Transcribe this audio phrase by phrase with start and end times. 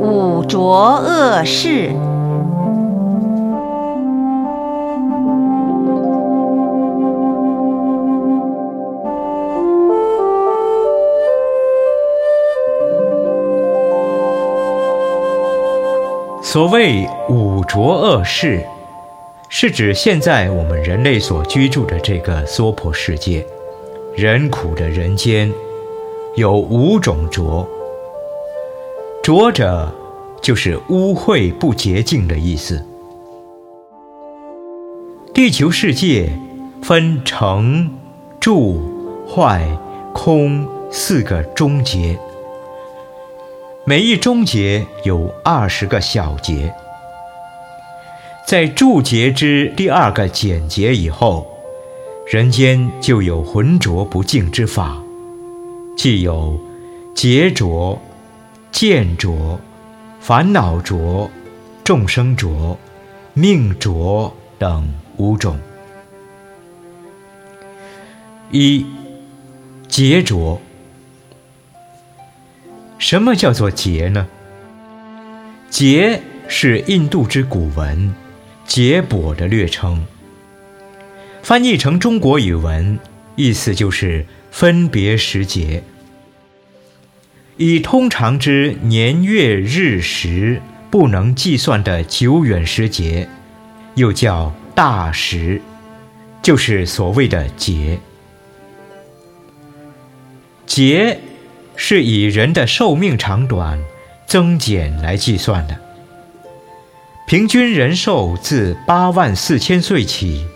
[0.00, 1.92] 五浊恶世。
[16.42, 18.64] 所谓五浊恶世，
[19.48, 23.46] 是指现在我们人类所居住的这个娑婆世界，
[24.16, 25.52] 人苦的人间，
[26.36, 27.68] 有五种浊。
[29.22, 29.88] 浊者，
[30.42, 32.84] 就是污秽不洁净的意思。
[35.32, 36.28] 地球世界
[36.82, 37.88] 分成、
[38.40, 38.82] 住、
[39.28, 39.66] 坏、
[40.12, 42.18] 空四个终结。
[43.84, 46.74] 每一终结有二十个小节，
[48.46, 51.46] 在注节之第二个简节以后，
[52.26, 54.96] 人间就有浑浊不净之法，
[55.96, 56.60] 既有
[57.14, 58.00] 劫浊、
[58.70, 59.58] 见浊、
[60.20, 61.30] 烦恼浊、
[61.82, 62.78] 众生浊、
[63.32, 65.58] 命浊等五种。
[68.50, 68.84] 一
[69.88, 70.60] 劫浊。
[72.98, 74.26] 什么叫做劫呢？
[75.68, 78.14] 劫是印度之古文
[78.66, 80.04] “劫钵”的略称，
[81.42, 82.98] 翻译成中国语文，
[83.36, 85.82] 意思就是分别时节。
[87.56, 90.60] 以通常之年月日时
[90.90, 93.28] 不能计算的久远时节，
[93.94, 95.60] 又叫大时，
[96.42, 97.98] 就是所谓的劫。
[100.66, 101.18] 劫。
[101.76, 103.82] 是以人的寿命长短
[104.28, 105.76] 增减来计算的。
[107.26, 110.46] 平均人寿自八万四千岁起，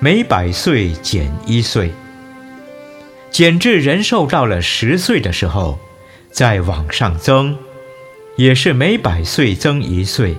[0.00, 1.92] 每百岁减一岁，
[3.30, 5.78] 减至人寿到了十岁的时候，
[6.34, 7.56] 再往上增，
[8.36, 10.36] 也是每百岁增一岁。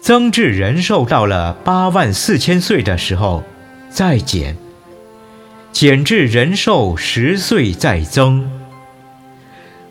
[0.00, 3.44] 增至人寿到了八万四千岁的时候，
[3.88, 4.56] 再减。
[5.70, 8.50] 减至人寿十岁再增，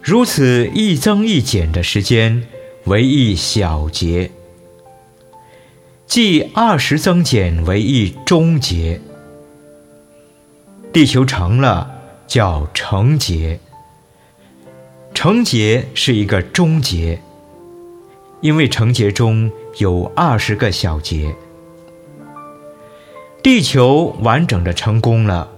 [0.02, 2.46] 如此一增一减的时间
[2.84, 4.30] 为一小节，
[6.06, 9.00] 即二十增减为一中节。
[10.92, 11.90] 地球成了
[12.28, 13.60] 叫成节，
[15.16, 17.20] 成节是一个终结，
[18.42, 21.34] 因为成节中有二十个小节。
[23.42, 25.50] 地球完整的成功了。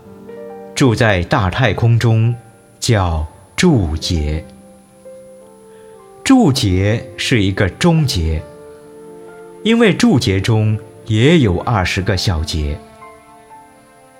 [0.75, 2.35] 住在大太空中，
[2.79, 3.25] 叫
[3.55, 4.45] 柱节。
[6.23, 8.41] 柱节是一个终结，
[9.63, 12.77] 因为柱节中也有二十个小节。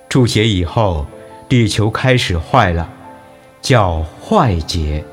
[0.08, 1.06] 柱节以后，
[1.48, 2.90] 地球开始坏了，
[3.62, 5.04] 叫坏节。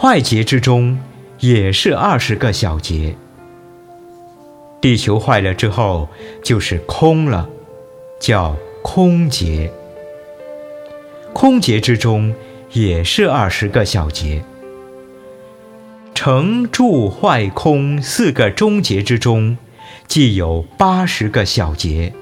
[0.00, 0.96] 坏节之中
[1.40, 3.16] 也是二十个小节。
[4.80, 6.08] 地球坏了之后，
[6.40, 7.50] 就是空了，
[8.20, 9.72] 叫空劫。
[11.32, 12.32] 空劫之中
[12.70, 14.44] 也是二十个小节，
[16.14, 19.58] 成住坏空四个终结之中，
[20.06, 22.12] 既有八十个小节，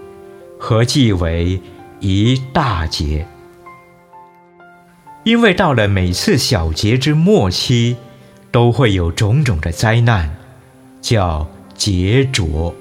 [0.58, 1.60] 合计为
[2.00, 3.26] 一大节。
[5.26, 7.96] 因为到了每次小节之末期，
[8.52, 10.36] 都会有种种的灾难，
[11.02, 12.72] 叫劫浊。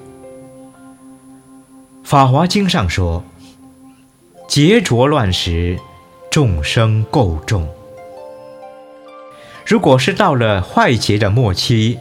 [2.04, 3.24] 法华经上说，
[4.46, 5.76] 劫浊乱时。
[6.30, 7.66] 众生够重。
[9.64, 11.98] 如果是到了坏劫的末期，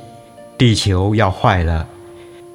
[0.57, 1.87] 地球要坏了，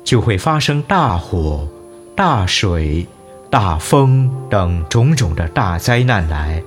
[0.04, 1.66] 就会发生大火、
[2.14, 3.06] 大水、
[3.48, 6.62] 大风等种种的大灾难来，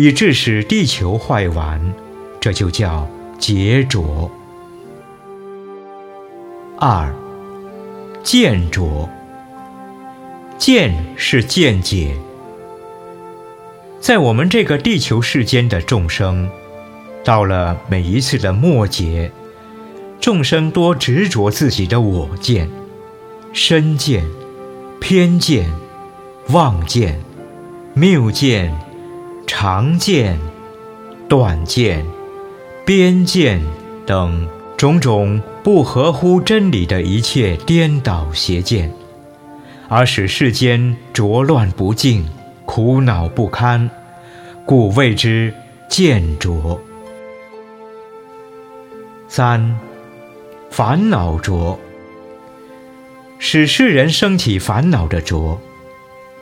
[0.00, 1.92] 以致使地球坏完，
[2.38, 3.04] 这就叫
[3.36, 4.30] 劫浊。
[6.78, 7.12] 二，
[8.22, 9.08] 见浊。
[10.56, 12.16] 见是见解。
[13.98, 16.48] 在我们这个地球世间的众生，
[17.24, 19.32] 到了每一次的末节，
[20.20, 22.70] 众生多执着自己的我见、
[23.52, 24.24] 身见、
[25.00, 25.68] 偏见、
[26.50, 27.20] 妄见、
[27.94, 28.72] 谬见、
[29.48, 30.38] 长见、
[31.26, 32.04] 断见、
[32.84, 33.60] 边见
[34.06, 34.46] 等
[34.76, 38.92] 种种不合乎真理的一切颠倒邪见，
[39.88, 42.28] 而使世间浊乱不净。
[42.66, 43.90] 苦恼不堪，
[44.66, 45.52] 故谓之
[45.88, 46.78] 见浊。
[49.28, 49.80] 三，
[50.68, 51.80] 烦恼浊，
[53.38, 55.58] 使世人生起烦恼的浊，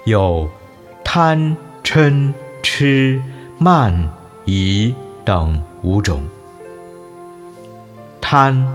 [0.04, 0.50] 有
[1.04, 2.32] 贪嗔
[2.78, 3.18] 痴
[3.56, 4.06] 慢、
[4.44, 4.94] 疑
[5.24, 6.22] 等五种。
[8.20, 8.68] 贪，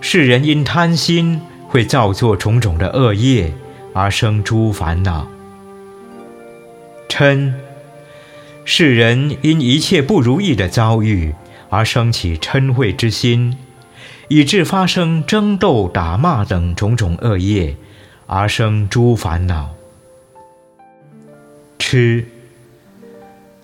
[0.00, 3.52] 世人因贪心，会造作种种的恶业，
[3.92, 5.26] 而生诸烦恼。
[7.08, 7.52] 嗔，
[8.64, 11.34] 世人因一切不如意的遭遇，
[11.68, 13.58] 而生起嗔恚之心，
[14.28, 17.74] 以致发生争斗、打骂等种种恶业，
[18.28, 19.70] 而生诸烦恼。
[21.76, 22.24] 痴，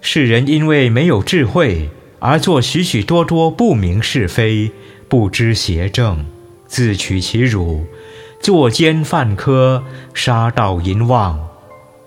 [0.08, 4.70] 世人因为没有智慧，而做许许多多不明是非。
[5.08, 6.24] 不知邪正，
[6.68, 7.84] 自取其辱，
[8.40, 9.82] 作奸犯科，
[10.14, 11.48] 杀盗淫妄，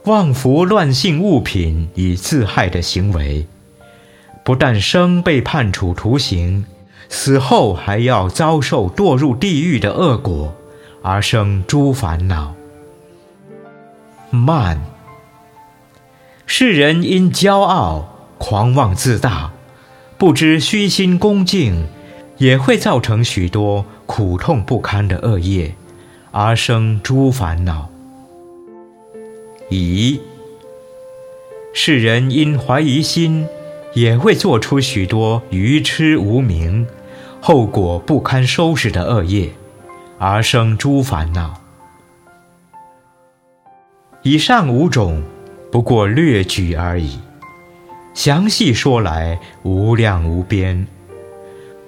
[0.06, 3.46] 妄服乱性物品以自害的行为，
[4.46, 6.63] 不但生被判处徒刑，
[7.10, 10.56] 死后还要遭受堕入地狱的恶果，
[11.01, 12.56] 而生诸烦恼。
[14.30, 14.81] 慢，
[16.51, 19.51] 世人因骄傲、狂妄自大，
[20.18, 21.86] 不知虚心恭敬。
[22.40, 25.75] 也会造成许多苦痛不堪的恶业，
[26.31, 27.90] 而生诸烦恼。
[29.69, 30.19] 疑，
[31.72, 33.48] 世人因怀疑心，
[33.94, 36.88] 也会做出许多愚痴无明、
[37.40, 39.51] 后果不堪收拾的恶业，
[40.18, 41.62] 而生诸烦恼。
[44.24, 45.22] 以上五种，
[45.71, 47.19] 不过略举而已，
[48.13, 50.88] 详细说来，无量无边。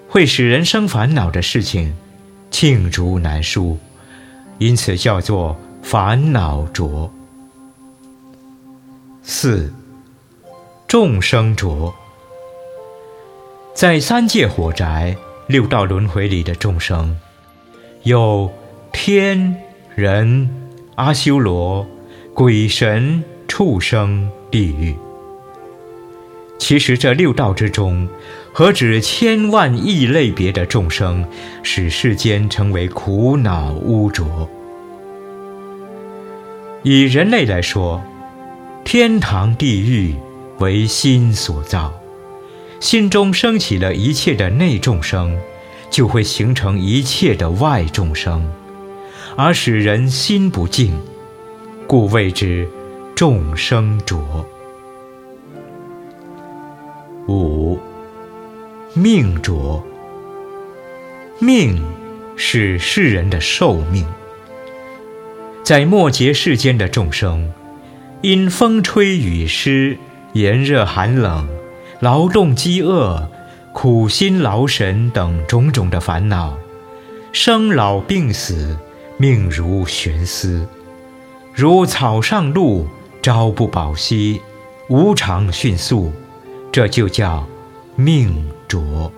[0.08, 1.96] 会使人生烦恼的事情，
[2.52, 3.78] 罄竹难书，
[4.60, 7.12] 因此叫做烦恼浊。
[9.24, 9.74] 四
[10.88, 11.94] 众生浊，
[13.74, 15.16] 在三界火宅、
[15.48, 17.18] 六道轮回里的众生，
[18.04, 18.52] 有
[18.92, 19.56] 天
[19.96, 20.50] 人、
[20.96, 21.88] 阿修罗、
[22.34, 23.24] 鬼神、
[23.62, 24.96] 畜生、地狱。
[26.58, 28.10] 其实这六道之中，
[28.52, 31.24] 何止千万亿类别的众生，
[31.62, 34.50] 使世间成为苦恼污浊。
[36.82, 38.02] 以人类来说，
[38.84, 40.16] 天堂地狱
[40.58, 41.94] 为心所造，
[42.80, 45.38] 心中升起了一切的内众生，
[45.92, 48.44] 就会形成一切的外众生，
[49.36, 51.00] 而使人心不净，
[51.86, 52.68] 故谓之
[53.22, 54.44] 众生浊。
[57.28, 57.78] 五
[58.96, 59.86] 命浊，
[61.38, 61.80] 命
[62.36, 64.08] 是世人的寿命。
[65.64, 67.54] 在末劫世间的众生，
[68.22, 70.00] 因风吹雨湿、
[70.34, 71.48] 炎热寒冷、
[72.00, 73.30] 劳动饥饿、
[73.72, 76.58] 苦心劳神等种种的烦恼，
[77.32, 78.76] 生老病死，
[79.18, 80.68] 命如悬丝，
[81.54, 82.88] 如草上露，
[83.22, 84.42] 朝不保夕，
[84.90, 86.12] 无常迅速。
[86.72, 87.46] 这就叫
[87.96, 89.12] 命浊。